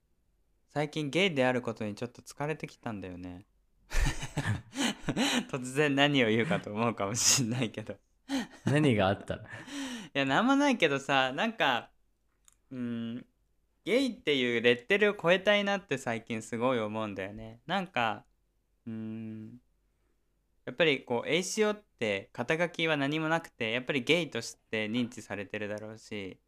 [0.72, 3.46] 最近ゲイであることにちょっと疲れてきたんだよね
[5.52, 7.94] 突然何を言うかと思うかもしんないけど。
[7.94, 7.98] い
[8.66, 9.44] 何があったの？
[10.14, 11.92] やなんもないけどさなんか
[12.72, 13.26] うん
[13.86, 17.60] ゲイっていうレッテルを超えたいなって最近すごい思うんだよね。
[17.66, 18.26] なんか
[18.86, 19.62] うん
[20.66, 26.40] やっぱりこう A しよって肩書きは何もなくてやっぱりゲイとして認知されてるだろうし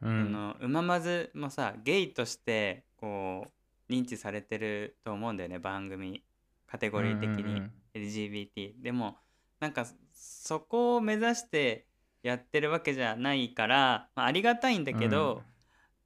[0.00, 0.32] あうん。
[0.32, 3.48] のうままずもさゲイとしてこ
[3.88, 6.22] う認知されてると思うんだよね番組
[6.70, 7.72] カテゴリー的にうんうんうん。
[7.94, 9.16] LGBT でも
[9.60, 11.86] なんかそこを目指して
[12.22, 15.42] やってるわけじゃないから、まあ、ありがたいんだけど、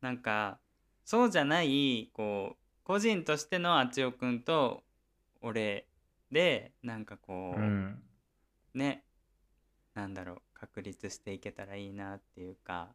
[0.01, 0.59] なんか
[1.05, 4.83] そうじゃないこう個人としてのあちおくんと
[5.41, 5.87] 俺
[6.31, 8.03] でなんかこう、うん。
[8.75, 9.05] ね
[9.95, 12.89] なんだろう確立していけたらいいなっていうか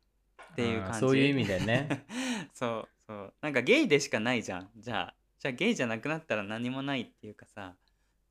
[0.53, 0.99] っていう感じ。
[0.99, 2.05] そういう意味でね。
[2.53, 3.33] そうそう。
[3.41, 4.69] なんかゲイでしかないじゃん。
[4.77, 5.15] じゃあ
[5.47, 7.73] じゃあゲイじゃなくなったら何もないっていうかさ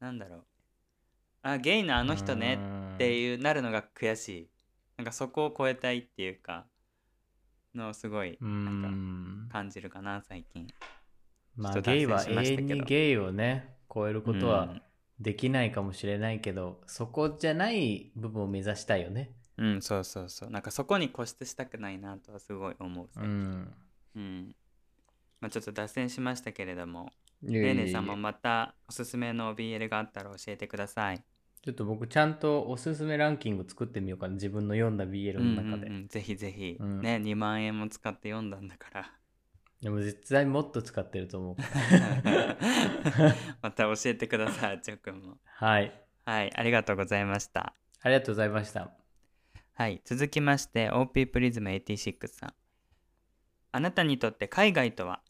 [0.01, 0.45] なんだろう。
[1.43, 2.59] あゲイのあの人ね
[2.95, 4.51] っていうなるのが悔しい。
[4.99, 6.67] なんかそこを超えたいっていうか
[7.75, 10.67] のをすごいなんか感じるかな最近。
[11.57, 14.75] まあゲイは永遠にゲイをね超えることは
[15.19, 19.31] できないかもしれないけど、そこじゃない部分を目指したいよね。
[19.57, 20.51] うん、うん、そうそうそう。
[20.51, 23.31] なんかそこに固執したくないなとはすごい思うう最近。
[23.31, 23.75] ん。
[24.17, 24.57] うん
[25.41, 27.11] まあ、ちょっと脱線しましたけれども
[27.43, 31.23] レーネさんもまたおすすめの BL があったら教えてください。
[31.63, 34.35] ちょっと僕ちゃんとおすすめランキング作ってみようかな。
[34.35, 37.01] 自分の読んだ BL の中で、うんうんうんぜひぜひ、うん。
[37.01, 39.13] ね2万円も使って読んだんだから。
[39.83, 41.57] でも絶対もっと使ってると思う。
[43.63, 45.39] また教えてください、ちょくんも。
[45.45, 45.93] はい。
[46.25, 47.75] はい、ありがとうございました。
[48.01, 48.91] ありがとうございました。
[49.75, 52.55] はい、続きまして、OP プリズム86さん。
[53.77, 55.21] あなたにとって海外とは？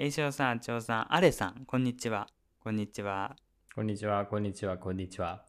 [0.00, 2.26] 栄翔さん、長さん、アレさん、こんにちは。
[2.58, 3.36] こんにちは。
[3.72, 5.44] こんにちはこんにちはこんにちは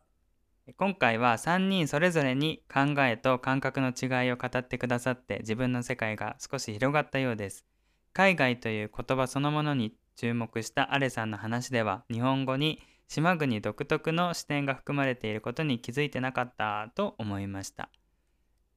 [0.77, 7.65] 今回は3人それぞれに考えと感覚の違いを語ってくださって自分の世界が少し広がったようです。
[8.13, 17.89] 海外という言葉そのものに注目したアレさんの話では日本語に島国独特の視点が含まれていることに気づいてなかったと思いました。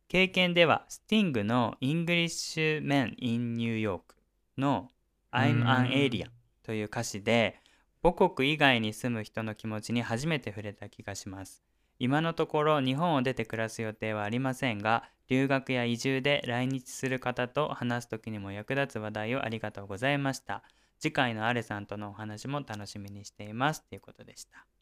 [0.08, 4.16] 経験ではスティングの English Men in New York
[4.56, 4.90] の
[5.30, 6.30] I'm an alien
[6.62, 7.60] という歌詞で
[8.02, 11.62] 母国以外に住む人の気持ちに初めて触れた気がします。
[11.98, 20.62] 今のところ日本を出て暮らす予定はありませんが留学や移住で来日する方と話す時にも役立つ話題をありがとうございました。
[20.98, 23.84] 次回のアレさんとのお話も楽しみにしています。
[23.84, 24.77] ということでした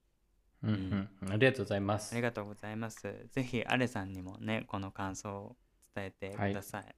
[0.63, 2.13] うんうん、ありがとうございます。
[2.13, 3.27] ありがとうございます。
[3.31, 5.57] ぜひアレさんにもねこの感想を
[5.95, 6.95] 伝えてください。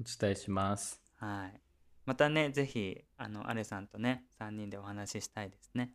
[0.00, 1.00] お伝えします。
[1.16, 1.60] はい、
[2.04, 5.92] またねぜひあのアレさんとね3人でお話ししたいですね。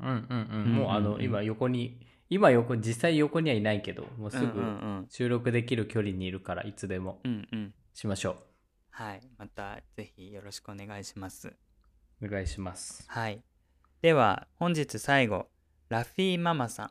[0.00, 5.06] うんうんうん、うんもうあの、うん今横に今横実際横にはいないけどもうすうんうぐん。
[5.08, 7.58] 収録できる距離にいるからいつでもうんうん。
[7.58, 8.36] うんしましょ
[8.90, 9.20] はい。
[9.38, 11.48] またぜひよろしくお願いします。
[11.48, 11.56] う
[12.24, 13.04] お願いします。
[13.08, 13.42] はい。
[14.02, 15.48] では、本日最後、
[15.88, 16.90] ラフィーママさん。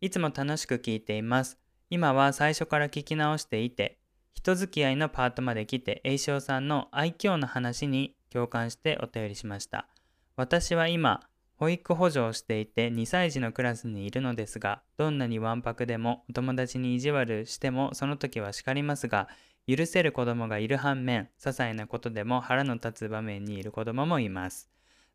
[0.00, 1.58] いつも楽しく聞いています。
[1.90, 3.98] 今は最初から聞き直していて、
[4.34, 9.88] 人付き合いのパートまで来て、栄翔さんの愛嬌の話に共感してお便りしました。
[10.36, 19.28] 私は今、保育補助をしていて2歳児のクラスにいるのですが、どんなにわんぱくでもお友達に意地悪してもその時は叱りますが、
[19.66, 24.70] 許せる子供がいる反面、些細なことでも腹の立つ場面にいる子供もいます。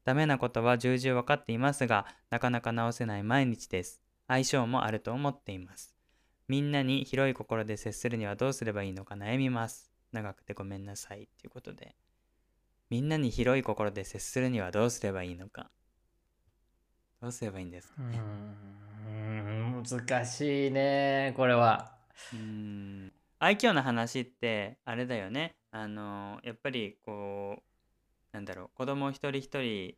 [0.06, 4.02] ダメなことは重々分かっていますが、なかなか直せない毎日です。
[4.28, 5.96] 相性もあると思っています。
[6.48, 9.92] みんなに広い心で接するにはどうすればいいのか悩みます。
[10.12, 11.30] 長くてごめんなさい。
[11.40, 11.96] ということで。
[12.90, 15.70] みんなに広い心で接するにはどうすればいいのか。
[17.22, 21.92] どうすればいいんですかうーん難しいねこれは
[22.34, 27.64] うーん愛嬌の話ってあれだよねあのやっぱりこう
[28.32, 29.96] なんだろう子供一人一人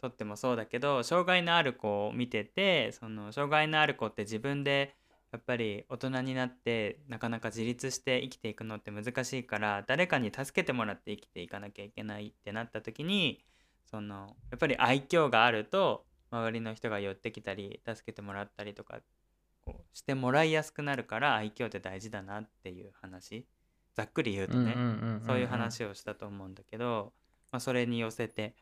[0.00, 4.94] とってもそうだけど障害のある子を見ててその障害のある子って自分で
[5.32, 13.44] やっぱり大人になってなかなか自立して生きていくのって難しいから誰かに助けてもらって生きていかなきゃいけないってなった時に
[13.90, 19.00] そのやっぱり愛嬌があると周りの人が寄ってきたり助けてもらったりとか
[19.64, 23.46] こうしてもらいやすくなるから愛嬌って大事だなっていう話。
[23.98, 24.76] ざっくり言うとね、
[25.26, 27.12] そういう話をしたと思うんだけど、
[27.50, 28.54] まあ、それに寄せて、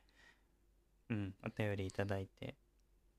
[1.11, 2.57] うん、お便りいただいて。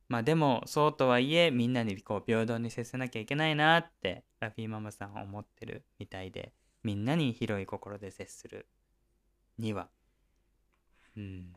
[0.09, 8.67] まあでもそうとはいえみんなにこう平等に接せなきゃいけないなってラフィーママさんは思ってるみたいでみんなに広い心で接する。
[9.57, 9.89] には。
[11.17, 11.53] うん。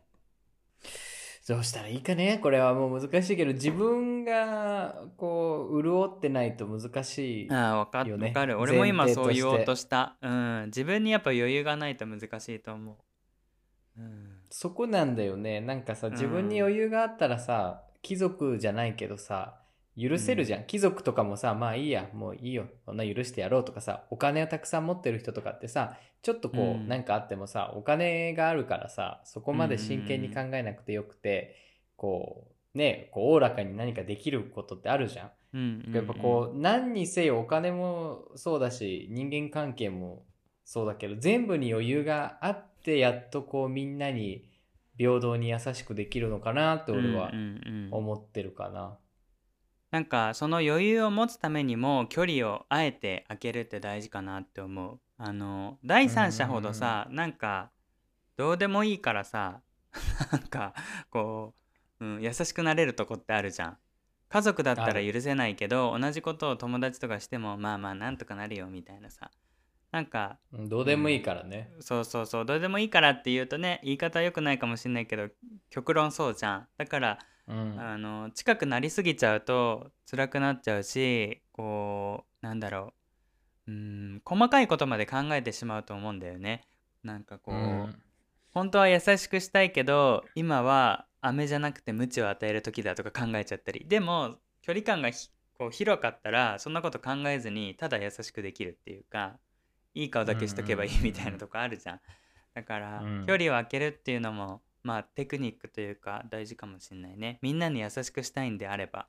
[1.46, 2.38] どうしたらいいかね？
[2.38, 8.58] これはもう難しいけど自分がこう潤ってないと難しいああ分かる、よね分かる。
[8.58, 12.98] 俺も今そう言おうとした、うん、自分にやっぱ余裕がないと難しいと思
[13.96, 15.60] う、うん、そこなんだよね。
[15.60, 16.12] なんかさうん。
[16.14, 19.58] 自分に余裕があったらさ、貴族じゃないけどさ
[19.98, 22.66] 許せるじゃん、貴族とかもさまあいいやもういいよ。
[22.86, 26.88] そんな許してやろうとかさお金をたくさん持ってる人とかってさちょっとこう、うん。
[26.88, 31.56] なんかあってもさお金があるからさそこまで真剣に考えなくてよくて、
[31.96, 35.30] こうねこうおおらかに何かできることってあるじゃん。
[35.52, 40.22] うんうんやっぱこう、何にせよお金もそうだし人間関係も
[40.64, 44.44] そうだけど全部に余裕があってやっとこうみんなに
[44.96, 47.88] 平等に優しくできるのかなって俺はうんうんうん。
[47.92, 48.98] 思ってるかな。
[49.90, 55.00] なんかその余裕を持つためにも距離をあえて空けるって大事かなって思う。
[55.16, 57.70] あの第三者ほどさ、なんか
[58.36, 59.60] どうでもいいからさ
[60.32, 60.74] なんか
[61.10, 61.54] こ
[62.00, 63.78] う、うん、優しくなれるとこってあるじゃん。
[64.30, 69.30] 家族だったら許せないけど同じことを友達とかしてもまあまあなんとかなるよみたいなさ
[69.92, 71.70] なんかうんどうでもいいからね。
[71.80, 72.44] そうそうそう。
[72.44, 75.28] どうでもいいからって言うとね言い方は良くないかもしれないけど
[75.68, 76.68] 極論そうじゃん。
[76.78, 77.18] だから
[77.48, 77.80] うん。
[77.80, 82.94] あの近くなりすぎちゃうと辛くなっちゃうしこうなんだろ
[83.66, 83.72] う。
[83.72, 86.64] うん細かいことまで考えてしまうと思うんだよね。
[87.02, 88.02] なんかこう、うん。
[88.52, 93.86] 本当は優しくしたいけど今は飴じゃなくて鞭を与える時だとか考えちゃったり。
[93.88, 95.28] でも距離感がひ
[95.58, 99.38] こう広かったらそんなこと考えずにただ優しくできるっていうか
[99.94, 102.00] いい顔だけしとけばいいみたいなとこあるじゃん。
[102.54, 103.26] だから、うん。
[103.26, 107.38] 距離を空けるっていうのもまあテクニックというか大事かもしれないね。
[107.42, 109.06] みんなに優しくしたいんであれば。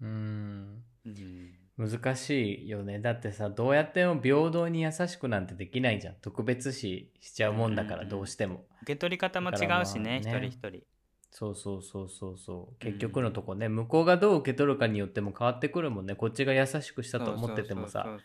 [0.00, 0.82] うん。
[1.06, 1.54] うん。
[1.78, 2.98] 難しいよね。
[2.98, 6.14] だってさ、どうやっても平等に優しくなんてできないじゃん。
[6.22, 8.64] 特別視しちゃうもんだから、どうしても。
[8.82, 10.46] 受け取り方も違うしねまあね。
[10.48, 10.82] 一人一人
[11.30, 12.78] そうそうそうそうそう。
[12.78, 16.14] 結局のとこね、向こうがどう受け取るかによっても変わってくるもんね。
[16.14, 18.18] こっちが優しくしたと思っててもさ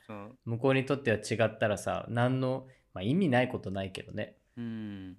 [0.46, 4.38] 向こうにとっては違ったらさ、何の、まあ、意味ないことないけどね。
[4.58, 5.18] うん。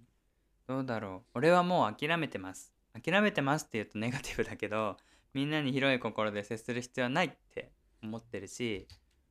[0.67, 1.31] どうだろう。
[1.35, 2.73] 俺はもう諦めてます。
[2.95, 4.97] 諦めてますって言うと ネガティブだけど
[5.35, 7.73] みんなに広い心で接する必要はないって
[8.03, 8.87] 思ってるし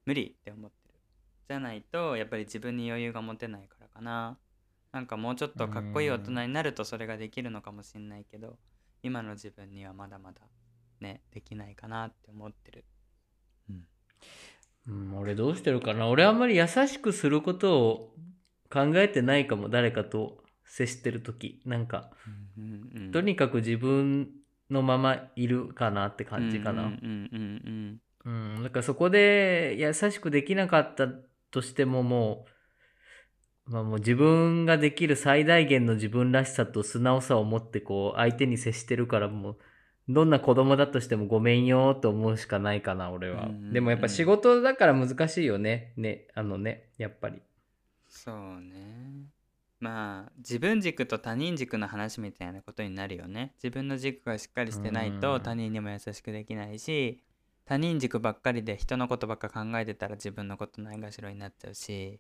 [0.06, 1.00] 無理って思ってる。
[1.48, 4.38] じゃないとやっぱり自分に余裕が持てないからかな
[4.92, 8.58] なんかもうちょっとかっこいい大人になるとそれができるのかもしんないけど
[9.04, 10.42] 今の自分にはまだまだ
[11.00, 12.86] ねできないかなって思ってる
[14.88, 18.16] うん、俺どうしてるかな俺あんまり優しくすることを
[18.72, 19.70] 考えてないかも。
[19.70, 21.62] 誰かと接してるとき。
[21.66, 22.10] なんか、
[22.58, 24.30] うんうんうんとにかく自分
[24.70, 26.84] のままいるかなって感じかな。
[26.84, 31.10] うんうんうんうん、だからそこで優しくできなかった
[31.52, 32.52] としてももう、
[33.66, 39.58] まあもう自分ができる最大限の自分らしさと素直さを持ってこう相手に接してるからもう、
[40.10, 43.44] どんな子供だとしてもごめんよと思うしかないかな、俺は。
[43.44, 45.94] うんうんうんでもやっぱ仕事だから難しいよね。
[45.96, 47.42] ね、あのね、やっぱり。
[48.12, 49.32] そうね
[49.80, 57.24] まあ自分軸と他人軸の話みたいなことになるよね自分の軸がしっかりしてないうんと他人にも優しくできないし
[57.66, 62.20] 他人軸ばっかりで人のことばっか考えてたら自分のことないがしろになっちゃうし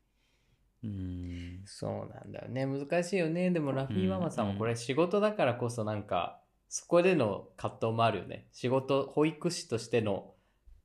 [0.83, 2.65] うんそうなんだよね。
[2.65, 3.51] 難しいよね。
[3.51, 8.47] でもラフィーママさんうんもこれ仕事だからこそなんか、そこでの葛藤もあるよね。
[8.51, 10.33] 仕事、保育士としての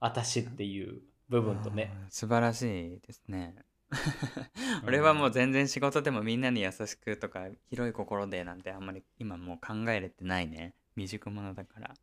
[0.01, 1.93] 私っていう部分とね。
[2.11, 3.55] 素晴らしいですね
[4.87, 11.95] 俺はもう全然仕事でもみんなに優しくとか広い心でなんてあんまり今もう考えれてないね未熟者だから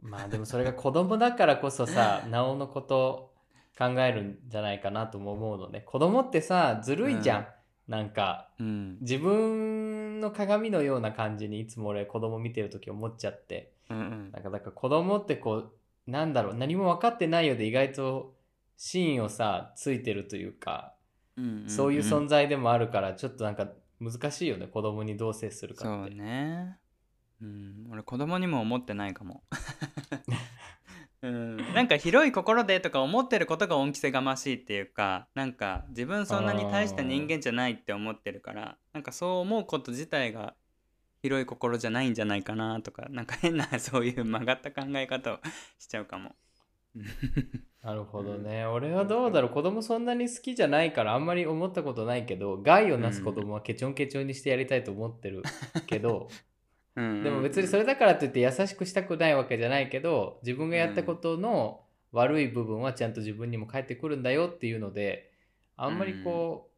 [0.00, 3.31] まあでもそれが子供だからこそさ、 なおのこと
[3.78, 5.80] 考えるんじゃないかなとも思うのね。
[5.80, 7.46] 子供ってさ、ずるいじゃん。
[7.88, 13.72] なんか、うん自分の鏡のような感じにいつも俺子供見てる時思っちゃって。
[13.90, 15.72] うんうんなんかだから子供ってこう、
[16.06, 18.34] なんだろう、何も分かってないようで意外と
[18.76, 20.94] 芯をさ、ついてるというか、
[21.36, 23.68] うんんんそういう存在でもあるから、ちょっとなんか
[24.00, 26.14] 難しいよね、子供にどう接するかそうって。
[26.14, 26.78] ね
[27.40, 29.42] うん俺子供にも思ってないかも
[31.22, 31.56] うん。
[31.74, 40.54] なんか広い心でとか思ってることが恩着せがましいっていうかなんか自分そんなに大した人間じゃないって思ってるからなんかそう思うこと自体が
[41.22, 45.38] 広い心じゃないんじゃないかなとかなんか変なそういう曲がった考え方を
[45.78, 46.34] しちゃうかも。
[47.82, 48.64] なるほどね。
[48.66, 55.42] 俺はどうだろう、子供そんなに好きじゃないからあんまり思ったことないけど、害をなす子供はケチョンケチョンにしてやりたいと思ってる
[55.86, 56.28] けど、
[56.96, 61.80] うんでも別にそれだからといって優しくしたくないわけじゃないけど、自分がやったことの
[62.12, 65.32] 悪い部分はちゃんと自分にも返ってくるんだよっていうので、
[65.76, 66.70] あんまりこ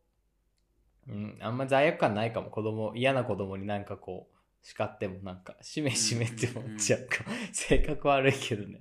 [1.09, 8.81] う、うん、あんま罪悪感ないかも、子供、嫌な子供になんかこう、叱ってもなんか、しめしめって思っちゃうか、性格悪いけどね。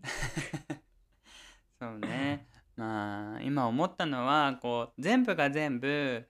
[1.82, 2.48] そうね。
[2.76, 6.26] まあ今思ったのはこう全部が全部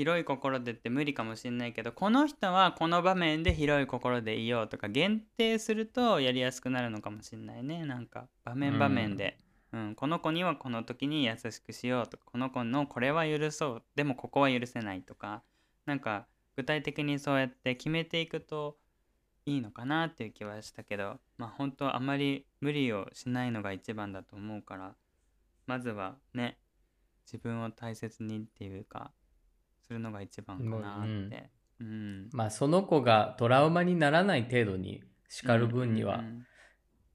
[0.00, 7.84] 広い心でって無理かもしれないけどこの人はこの場面で広い心でいようとか限定するとやりやすくなるのかもしれないね。
[7.84, 9.36] なんか場面場面で、
[9.72, 15.42] うんこの子にはこの時に優しくしようとかこの子のこれは許そうでもここは許せないとか
[15.84, 16.26] なんか
[16.56, 18.78] 具体的にそうやって決めていくと
[19.44, 24.94] いいのかなっていう気はしたけどまあ本当あまり無理をしないのが一番だと思うから
[25.66, 26.56] まずはね
[27.26, 29.10] 自分を大切にっていうか
[29.90, 31.50] するのが一番かなって。
[31.80, 32.28] うん。
[32.32, 36.22] まあその子がトラウマにならない程度に叱る分には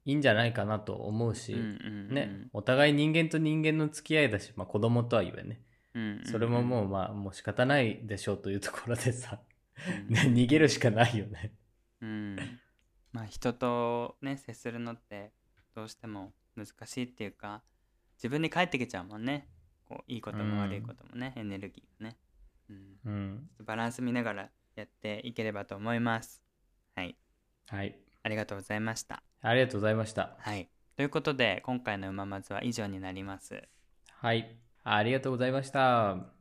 [0.04, 1.66] いいんじゃないかなと思うし、うんうん
[2.10, 5.62] うんね、お互い人間と人間の付き合いだし、まあ子供とは言えね。
[5.94, 6.26] うんうんうん。
[6.26, 9.40] それももうまあもう仕方ないでしょうというところでさ、
[10.08, 10.14] うん。
[10.14, 11.54] ね 逃げるしかないよね。
[12.02, 12.36] うん、
[13.12, 15.32] まあ人とね接するのって
[15.74, 17.62] どうしても難しいっていうか
[18.18, 19.48] 自分に返ってきちゃうもんね。
[19.88, 22.18] こういいことうんも悪いこともね、エネルギーがね、
[22.70, 23.50] うん、うん。
[23.64, 26.42] バランス見ながらやっていければと思います
[26.94, 27.16] はい
[27.68, 27.98] はい。
[28.22, 30.36] ありがとうございましたありがとうございました。
[30.38, 33.62] はいということで今回の「うままず」は以上になります
[34.10, 34.56] はい。
[34.82, 36.35] ありがとうございました。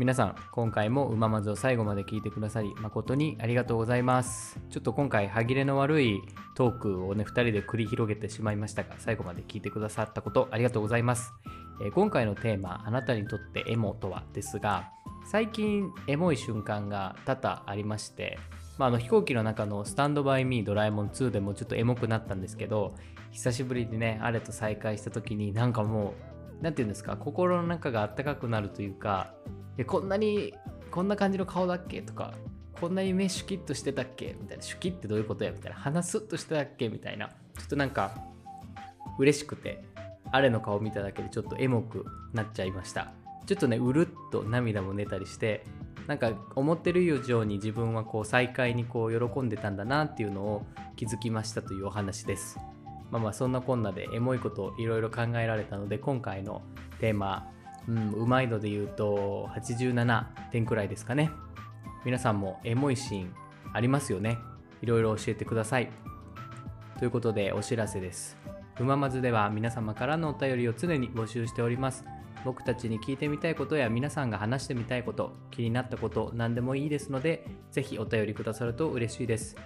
[0.00, 4.58] 皆さん今回もうままずを最後まで聞いてくださり誠にありがとうございます。
[4.70, 6.22] ちょっと今回歯切れの悪い
[6.54, 11.34] トークをね2人で繰り広げてしまいましたが最後まで聞いてくださったことありがとうございます、
[11.84, 14.88] えー今回のテーマあなたにとってエモとはですが
[15.30, 18.38] 最近エモい瞬間が多々ありまして
[18.78, 22.94] まあ、あの飛行機の中のスタンドバイミードラえもん2でもちょっとエモくなったんですけど
[23.30, 26.29] 久しぶりにねあれと再会した時になんかもう
[26.60, 29.32] なんていうんですか心の中があったかくなるというか
[29.78, 30.54] えこんなに
[30.90, 32.34] こんな感じの顔だっけとか
[32.80, 38.12] こんなに目シュキッとしてたっけみたいなシュキってどういうことやみたいな鼻スッとしてたっけみたいなちょっとなんか
[39.18, 39.84] 嬉しくて
[40.32, 43.12] あれの顔見ただけでちょっとエモくなっちゃいました。
[43.46, 45.64] ちょっとねうるっと涙も出たりして
[46.06, 52.58] なんか思ってる以上に自分はこう再会にこう喜んでたんだなっていうのを気づきましたというお話です。
[53.10, 56.62] まあまあそんなこんなでエモいこといろいろ考えられたので今回の
[57.00, 57.50] テーマ
[57.88, 61.30] うん、うまいので言うと87点くらいですかね。
[62.04, 63.34] 皆さんもエモいシーン
[63.72, 64.38] ありますよね。
[64.82, 65.90] いろいろ教えてください。
[66.98, 68.36] ということでお知らせです。
[68.78, 72.04] うままずでは皆様からのお便りを常に募集しております。
[72.44, 79.56] 僕たちに聞いてみたいことや皆さんが話してみたいこと、気になったこと、何でもいいですので、ぜひお便りくださると嬉しいです。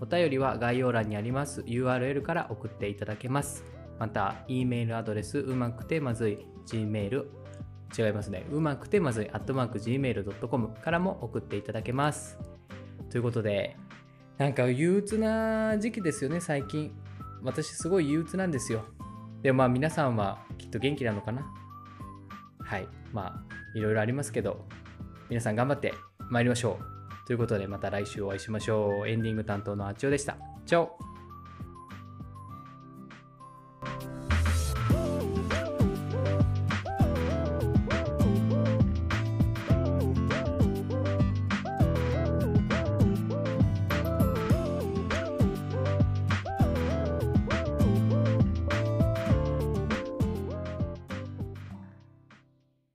[0.00, 3.64] お便りは概要欄にあります URL から送っていただけます。
[3.98, 7.24] また、E メールアドレスうまくてまずい Gmail
[7.96, 8.44] 違いますね。
[8.50, 12.38] うまくてまずい、アットマーク Gmail.com からも送っていただけます。
[13.10, 13.76] ということで、
[14.36, 16.92] なんか憂鬱な時期ですよね、最近。
[17.42, 18.84] 私すごい憂鬱なんですよ。
[19.42, 21.46] でもまあ皆さんはきっと元気なのかな
[22.58, 22.88] はい。
[23.12, 24.66] まあ、いろいろありますけど、
[25.28, 25.94] 皆さん頑張って
[26.30, 26.93] 参りましょう。
[27.26, 29.08] ということで、また来週お会いしましょう。
[29.08, 30.36] エンディング担当のあっちおでした。
[30.66, 31.13] チャオ